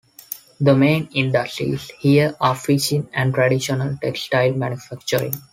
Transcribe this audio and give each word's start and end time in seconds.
The 0.59 0.75
main 0.75 1.09
industries 1.13 1.91
here 1.99 2.35
are 2.41 2.55
fishing 2.55 3.07
and 3.13 3.31
traditional 3.35 3.99
textile 4.01 4.51
manufacturing. 4.53 5.35